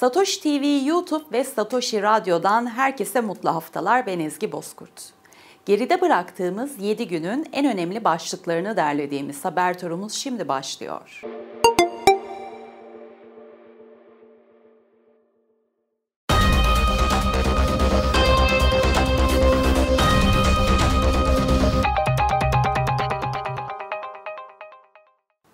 [0.00, 4.06] Satoshi TV YouTube ve Satoshi Radyo'dan herkese mutlu haftalar.
[4.06, 5.12] Ben Ezgi Bozkurt.
[5.66, 11.22] Geride bıraktığımız 7 günün en önemli başlıklarını derlediğimiz haber turumuz şimdi başlıyor.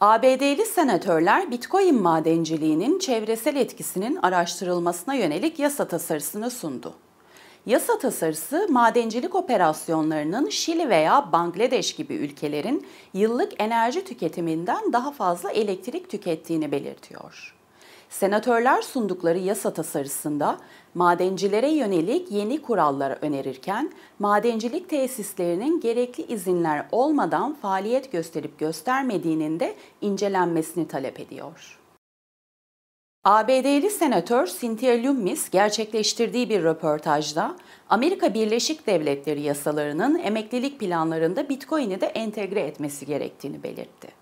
[0.06, 6.94] ABD'li senatörler Bitcoin madenciliğinin çevresel etkisinin araştırılmasına yönelik yasa tasarısını sundu.
[7.66, 16.10] Yasa tasarısı madencilik operasyonlarının Şili veya Bangladeş gibi ülkelerin yıllık enerji tüketiminden daha fazla elektrik
[16.10, 17.54] tükettiğini belirtiyor.
[18.10, 20.58] Senatörler sundukları yasa tasarısında
[20.94, 30.88] madencilere yönelik yeni kurallar önerirken madencilik tesislerinin gerekli izinler olmadan faaliyet gösterip göstermediğinin de incelenmesini
[30.88, 31.78] talep ediyor.
[33.24, 37.56] ABD'li senatör Cynthia Lummis gerçekleştirdiği bir röportajda
[37.88, 44.15] Amerika Birleşik Devletleri yasalarının emeklilik planlarında Bitcoin'i de entegre etmesi gerektiğini belirtti.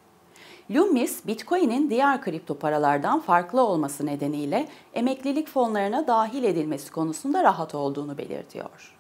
[0.71, 8.19] Lummis, Bitcoin'in diğer kripto paralardan farklı olması nedeniyle emeklilik fonlarına dahil edilmesi konusunda rahat olduğunu
[8.19, 8.95] belirtiyor.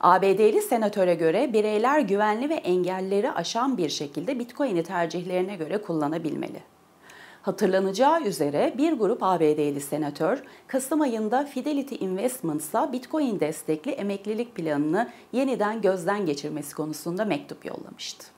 [0.00, 6.62] ABD'li senatöre göre bireyler güvenli ve engelleri aşan bir şekilde Bitcoin'i tercihlerine göre kullanabilmeli.
[7.42, 15.80] Hatırlanacağı üzere bir grup ABD'li senatör Kasım ayında Fidelity Investments'a Bitcoin destekli emeklilik planını yeniden
[15.80, 18.35] gözden geçirmesi konusunda mektup yollamıştı.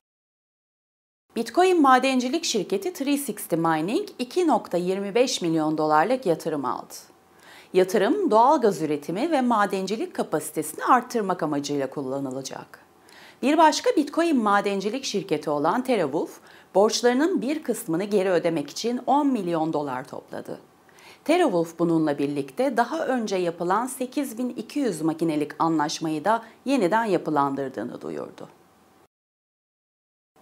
[1.38, 6.94] Bitcoin madencilik şirketi 360 Mining 2.25 milyon dolarlık yatırım aldı.
[7.72, 12.80] Yatırım doğal gaz üretimi ve madencilik kapasitesini arttırmak amacıyla kullanılacak.
[13.42, 16.40] Bir başka Bitcoin madencilik şirketi olan TeraWulf,
[16.74, 20.58] borçlarının bir kısmını geri ödemek için 10 milyon dolar topladı.
[21.24, 28.48] TeraWulf bununla birlikte daha önce yapılan 8200 makinelik anlaşmayı da yeniden yapılandırdığını duyurdu.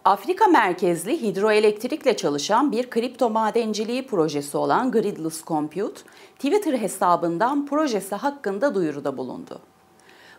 [0.07, 6.01] Afrika merkezli hidroelektrikle çalışan bir kripto madenciliği projesi olan Gridless Compute,
[6.37, 9.61] Twitter hesabından projesi hakkında duyuruda bulundu.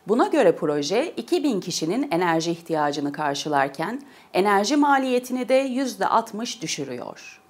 [0.08, 4.02] Buna göre proje 2000 kişinin enerji ihtiyacını karşılarken
[4.34, 7.42] enerji maliyetini de %60 düşürüyor.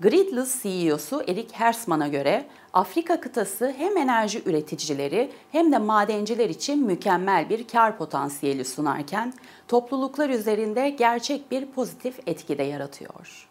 [0.00, 7.50] Gridless CEO'su Eric Hersman'a göre Afrika kıtası hem enerji üreticileri hem de madenciler için mükemmel
[7.50, 9.32] bir kar potansiyeli sunarken
[9.68, 13.48] topluluklar üzerinde gerçek bir pozitif etki de yaratıyor.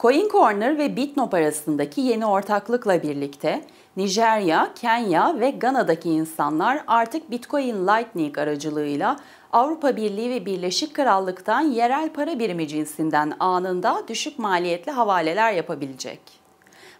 [0.00, 3.64] Coin Corner ve Bitnop arasındaki yeni ortaklıkla birlikte
[3.96, 9.16] Nijerya, Kenya ve Gana'daki insanlar artık Bitcoin Lightning aracılığıyla
[9.56, 16.20] Avrupa Birliği ve Birleşik Krallık'tan yerel para birimi cinsinden anında düşük maliyetli havaleler yapabilecek.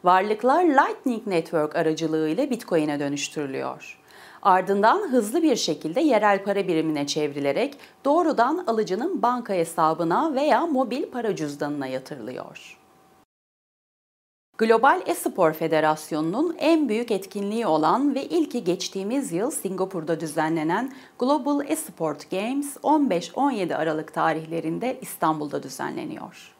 [0.05, 3.99] Varlıklar Lightning Network aracılığıyla Bitcoin'e dönüştürülüyor.
[4.43, 11.37] Ardından hızlı bir şekilde yerel para birimine çevrilerek doğrudan alıcının banka hesabına veya mobil para
[11.37, 12.79] cüzdanına yatırılıyor.
[14.59, 22.31] Global Espor Federasyonu'nun en büyük etkinliği olan ve ilki geçtiğimiz yıl Singapur'da düzenlenen Global Esport
[22.31, 26.55] Games 15-17 Aralık tarihlerinde İstanbul'da düzenleniyor.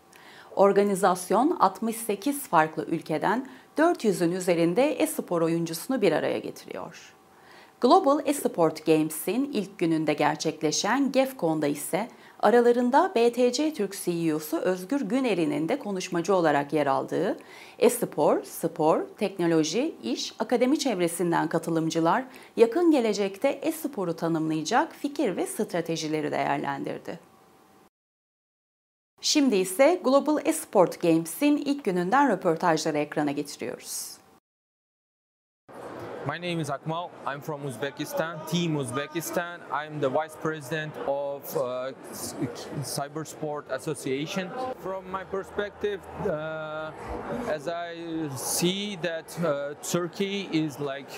[0.57, 3.49] Organizasyon 68 farklı ülkeden
[3.79, 7.13] 400'ün üzerinde espor oyuncusunu bir araya getiriyor.
[7.81, 12.09] Global Esport Games'in ilk gününde gerçekleşen GEFCON'da ise
[12.41, 17.39] Aralarında BTC Türk CEO'su Özgür Güner'in de konuşmacı olarak yer aldığı
[17.79, 22.25] e-spor, spor, teknoloji, iş, akademi çevresinden katılımcılar
[22.57, 27.19] yakın gelecekte e-sporu tanımlayacak fikir ve stratejileri değerlendirdi.
[29.21, 34.17] Şimdi ise Global Esport Games'in ilk gününden röportajları ekrana getiriyoruz.
[36.27, 37.11] My name is Akmal.
[37.25, 39.61] I'm from Uzbekistan, Team Uzbekistan.
[39.71, 41.93] I'm the vice president of uh,
[42.83, 44.51] Cyber Sport Association.
[44.83, 46.91] From my perspective, uh,
[47.47, 51.11] as I see that uh, Turkey is like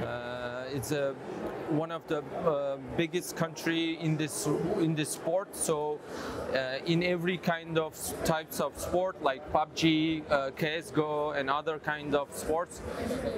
[0.00, 1.16] uh, it's a
[1.68, 4.46] one of the uh, biggest country in this
[4.78, 5.56] in this sport.
[5.56, 5.98] So
[6.54, 7.94] uh, in every kind of
[8.24, 12.82] types of sport like PUBG, uh, CS:GO, and other kind of sports,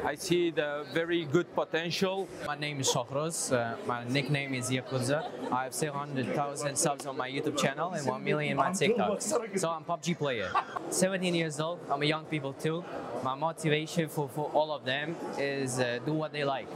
[0.04, 2.26] I see the very good potential.
[2.44, 3.52] My name is Shohroz.
[3.52, 5.24] Uh, my nickname is Yakuza.
[5.52, 9.22] I have 700,000 subs on my YouTube channel and 1 million on my TikTok.
[9.22, 10.50] So I'm PUBG player.
[10.90, 11.78] 17 years old.
[11.88, 12.84] I'm a young people too.
[13.22, 16.66] My motivation for, for all of them is uh, do what they like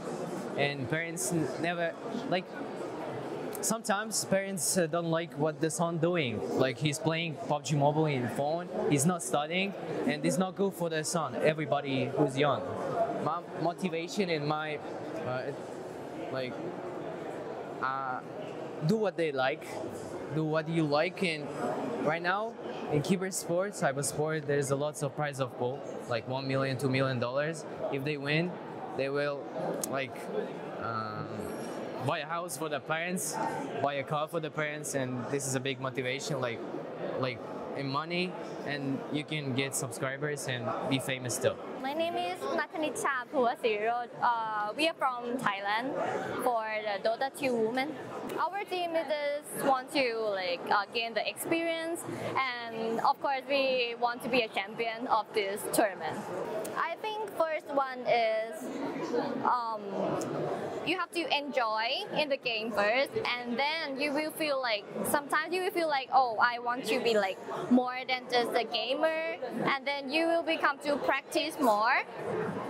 [0.57, 1.31] and parents
[1.61, 1.93] never
[2.29, 2.45] like
[3.61, 6.39] sometimes parents uh, don't like what the son doing.
[6.57, 9.73] Like he's playing PUBG Mobile in phone, he's not studying,
[10.05, 11.35] and it's not good for the son.
[11.35, 12.61] Everybody who's young.
[13.23, 14.77] My motivation and my
[15.27, 15.41] uh,
[16.31, 16.53] like
[17.81, 18.19] uh,
[18.87, 19.65] do what they like,
[20.35, 21.47] do what you like, and
[22.03, 22.53] right now
[22.91, 25.79] in Kiber Sports, Cyber Sport, there's a lots of prize of pool,
[26.09, 27.65] like one million, two million dollars.
[27.91, 28.51] If they win,
[28.97, 29.43] they will
[29.89, 30.15] like.
[30.81, 31.27] Um,
[32.05, 33.35] buy a house for the parents,
[33.83, 36.59] buy a car for the parents, and this is a big motivation, like,
[37.19, 37.39] like
[37.77, 38.31] in money,
[38.65, 41.53] and you can get subscribers and be famous too.
[41.81, 44.07] My name is Nathanisha Puasiro.
[44.21, 45.93] Uh, we are from Thailand
[46.43, 47.95] for the Dota 2 Women.
[48.37, 52.01] Our team just want to like uh, gain the experience,
[52.37, 56.17] and of course we want to be a champion of this tournament.
[56.79, 58.63] I think first one is
[59.43, 59.81] um,
[60.87, 65.53] you have to enjoy in the game first, and then you will feel like sometimes
[65.53, 67.37] you will feel like oh I want to be like
[67.69, 69.35] more than just a gamer,
[69.65, 72.03] and then you will become to practice more.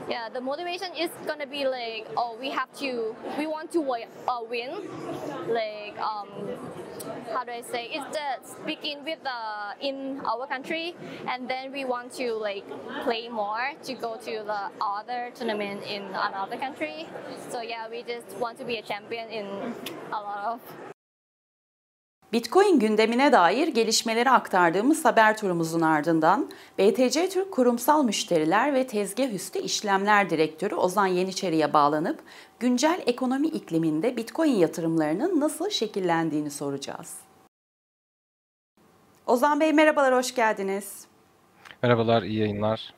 [0.09, 4.41] Yeah, the motivation is gonna be like oh we have to we want to uh,
[4.49, 4.71] win,
[5.47, 6.27] like um,
[7.33, 10.95] how do I say it's the begin with the in our country,
[11.27, 12.65] and then we want to like
[13.03, 17.07] play more to go to the other tournament in another country.
[17.49, 19.45] So yeah, we just want to be a champion in
[20.11, 20.61] a lot of
[22.33, 29.59] Bitcoin gündemine dair gelişmeleri aktardığımız haber turumuzun ardından BTC Türk Kurumsal Müşteriler ve Tezgah Üstü
[29.59, 32.19] İşlemler Direktörü Ozan Yeniçeri'ye bağlanıp
[32.59, 37.17] güncel ekonomi ikliminde Bitcoin yatırımlarının nasıl şekillendiğini soracağız.
[39.27, 41.05] Ozan Bey merhabalar, hoş geldiniz.
[41.83, 42.93] Merhabalar, iyi yayınlar.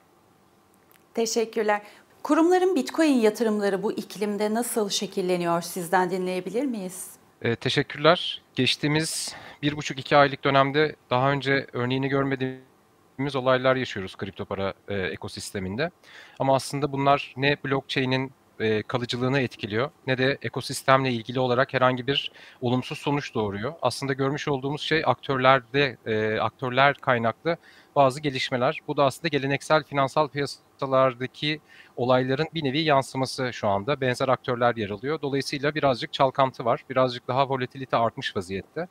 [1.13, 1.81] Teşekkürler.
[2.23, 7.11] Kurumların Bitcoin yatırımları bu iklimde nasıl şekilleniyor sizden dinleyebilir miyiz?
[7.41, 8.40] Ee, teşekkürler.
[8.55, 14.95] Geçtiğimiz bir buçuk iki aylık dönemde daha önce örneğini görmediğimiz olaylar yaşıyoruz kripto para e,
[14.95, 15.91] ekosisteminde.
[16.39, 22.31] Ama aslında bunlar ne blockchain'in e, kalıcılığını etkiliyor ne de ekosistemle ilgili olarak herhangi bir
[22.61, 23.73] olumsuz sonuç doğuruyor.
[23.81, 27.57] Aslında görmüş olduğumuz şey aktörlerde e, aktörler kaynaklı
[27.95, 28.79] bazı gelişmeler.
[28.87, 31.61] Bu da aslında geleneksel finansal piyasalardaki
[31.97, 34.01] olayların bir nevi yansıması şu anda.
[34.01, 35.21] Benzer aktörler yer alıyor.
[35.21, 36.83] Dolayısıyla birazcık çalkantı var.
[36.89, 38.87] Birazcık daha volatilite artmış vaziyette.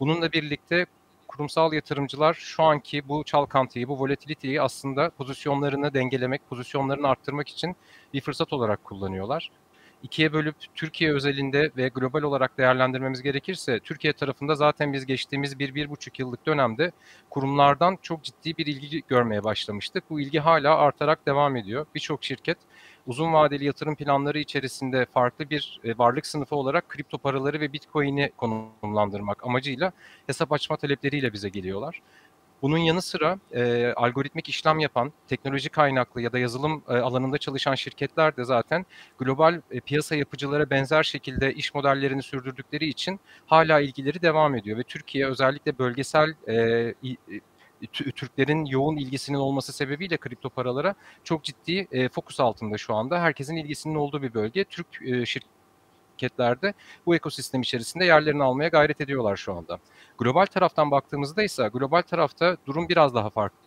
[0.00, 0.86] Bununla birlikte
[1.28, 7.76] kurumsal yatırımcılar şu anki bu çalkantıyı, bu volatiliteyi aslında pozisyonlarını dengelemek, pozisyonlarını arttırmak için
[8.12, 9.50] bir fırsat olarak kullanıyorlar.
[10.04, 15.74] İkiye bölüp Türkiye özelinde ve global olarak değerlendirmemiz gerekirse Türkiye tarafında zaten biz geçtiğimiz bir,
[15.74, 16.92] bir buçuk yıllık dönemde
[17.30, 20.10] kurumlardan çok ciddi bir ilgi görmeye başlamıştık.
[20.10, 21.86] Bu ilgi hala artarak devam ediyor.
[21.94, 22.58] Birçok şirket
[23.06, 28.30] uzun vadeli yatırım planları içerisinde farklı bir e, varlık sınıfı olarak kripto paraları ve bitcoin'i
[28.36, 29.92] konumlandırmak amacıyla
[30.26, 32.00] hesap açma talepleriyle bize geliyorlar.
[32.64, 37.74] Bunun yanı sıra e, algoritmik işlem yapan, teknoloji kaynaklı ya da yazılım e, alanında çalışan
[37.74, 38.86] şirketler de zaten
[39.18, 44.78] global e, piyasa yapıcılara benzer şekilde iş modellerini sürdürdükleri için hala ilgileri devam ediyor.
[44.78, 46.94] Ve Türkiye özellikle bölgesel e,
[47.92, 50.94] Türklerin yoğun ilgisinin olması sebebiyle kripto paralara
[51.24, 53.20] çok ciddi e, fokus altında şu anda.
[53.20, 54.64] Herkesin ilgisinin olduğu bir bölge.
[54.64, 55.26] Türk e,
[56.24, 56.74] şirketlerde
[57.06, 59.78] bu ekosistem içerisinde yerlerini almaya gayret ediyorlar şu anda.
[60.18, 63.63] Global taraftan baktığımızda ise global tarafta durum biraz daha farklı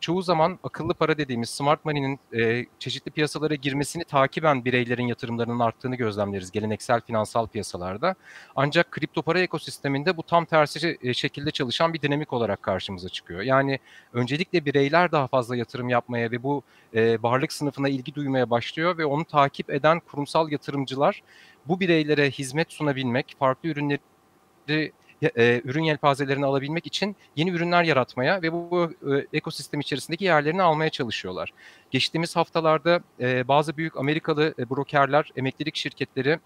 [0.00, 5.96] çoğu zaman akıllı para dediğimiz smart money'nin e, çeşitli piyasalara girmesini takiben bireylerin yatırımlarının arttığını
[5.96, 8.14] gözlemleriz geleneksel finansal piyasalarda.
[8.56, 13.40] Ancak kripto para ekosisteminde bu tam tersi e, şekilde çalışan bir dinamik olarak karşımıza çıkıyor.
[13.40, 13.78] Yani
[14.12, 16.62] öncelikle bireyler daha fazla yatırım yapmaya ve bu
[16.94, 21.22] e, varlık sınıfına ilgi duymaya başlıyor ve onu takip eden kurumsal yatırımcılar
[21.66, 28.52] bu bireylere hizmet sunabilmek, farklı ürünleri e, ürün yelpazelerini alabilmek için yeni ürünler yaratmaya ve
[28.52, 31.52] bu e, ekosistem içerisindeki yerlerini almaya çalışıyorlar.
[31.90, 36.38] Geçtiğimiz haftalarda e, bazı büyük Amerikalı e, brokerler, emeklilik şirketleri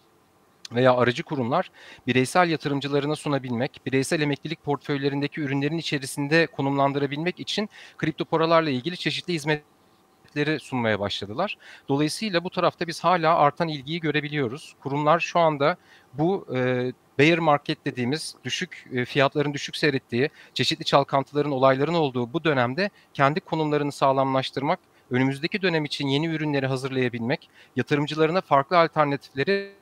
[0.72, 1.70] veya aracı kurumlar
[2.06, 7.68] bireysel yatırımcılarına sunabilmek, bireysel emeklilik portföylerindeki ürünlerin içerisinde konumlandırabilmek için
[7.98, 9.32] kripto paralarla ilgili çeşitli
[10.36, 11.56] hizmet sunmaya başladılar.
[11.88, 14.74] Dolayısıyla bu tarafta biz hala artan ilgiyi görebiliyoruz.
[14.82, 15.76] Kurumlar şu anda
[16.14, 22.44] bu e, bear market dediğimiz düşük e, fiyatların düşük seyrettiği, çeşitli çalkantıların, olayların olduğu bu
[22.44, 24.78] dönemde kendi konumlarını sağlamlaştırmak,
[25.10, 29.72] önümüzdeki dönem için yeni ürünleri hazırlayabilmek, yatırımcılarına farklı alternatifleri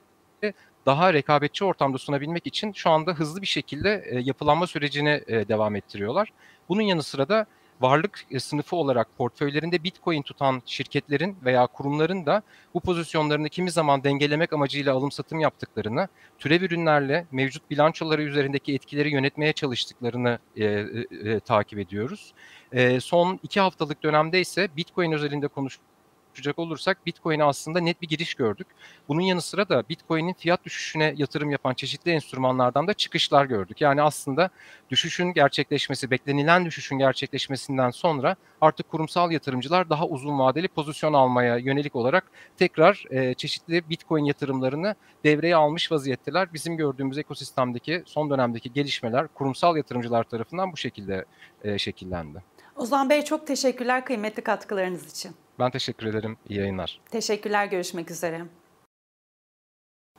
[0.86, 5.76] daha rekabetçi ortamda sunabilmek için şu anda hızlı bir şekilde e, yapılanma sürecini e, devam
[5.76, 6.32] ettiriyorlar.
[6.68, 7.46] Bunun yanı sıra da
[7.80, 12.42] varlık e, sınıfı olarak portföylerinde Bitcoin tutan şirketlerin veya kurumların da
[12.74, 19.10] bu pozisyonlarını kimi zaman dengelemek amacıyla alım satım yaptıklarını, türev ürünlerle mevcut bilançoları üzerindeki etkileri
[19.10, 20.84] yönetmeye çalıştıklarını e, e,
[21.24, 22.34] e, takip ediyoruz.
[22.72, 25.93] E, son iki haftalık dönemde ise Bitcoin özelinde konuşuyoruz
[26.34, 28.66] konuşacak olursak Bitcoin'e aslında net bir giriş gördük.
[29.08, 33.80] Bunun yanı sıra da Bitcoin'in fiyat düşüşüne yatırım yapan çeşitli enstrümanlardan da çıkışlar gördük.
[33.80, 34.50] Yani aslında
[34.90, 41.96] düşüşün gerçekleşmesi, beklenilen düşüşün gerçekleşmesinden sonra artık kurumsal yatırımcılar daha uzun vadeli pozisyon almaya yönelik
[41.96, 42.24] olarak
[42.56, 46.52] tekrar e, çeşitli Bitcoin yatırımlarını devreye almış vaziyetteler.
[46.52, 51.24] Bizim gördüğümüz ekosistemdeki son dönemdeki gelişmeler kurumsal yatırımcılar tarafından bu şekilde
[51.64, 52.42] e, şekillendi.
[52.76, 55.32] Ozan Bey çok teşekkürler kıymetli katkılarınız için.
[55.58, 56.36] Ben teşekkür ederim.
[56.48, 57.00] İyi yayınlar.
[57.10, 57.66] Teşekkürler.
[57.66, 58.42] Görüşmek üzere.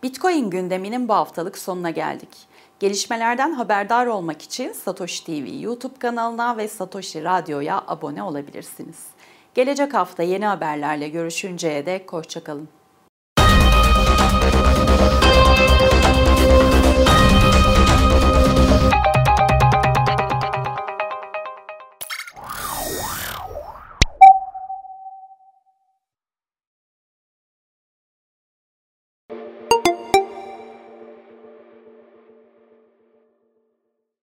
[0.03, 2.29] Bitcoin gündeminin bu haftalık sonuna geldik.
[2.79, 9.07] Gelişmelerden haberdar olmak için Satoshi TV YouTube kanalına ve Satoshi Radyo'ya abone olabilirsiniz.
[9.53, 12.69] Gelecek hafta yeni haberlerle görüşünceye dek hoşçakalın.